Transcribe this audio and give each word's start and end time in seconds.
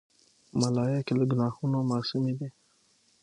ملایکې 0.59 1.13
له 1.19 1.25
ګناهونو 1.31 1.77
معصومی 1.89 2.33
دي. 2.39 2.49